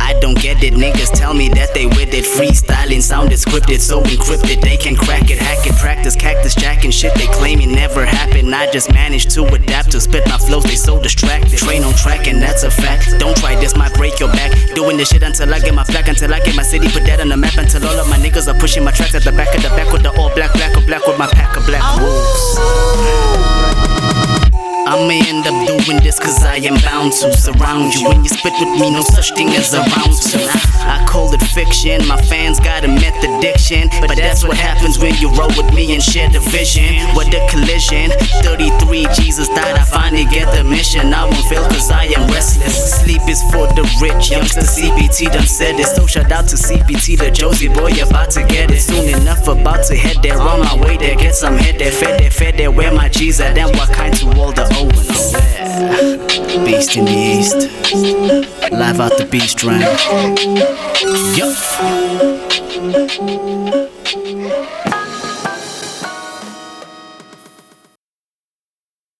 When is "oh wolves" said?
21.84-23.27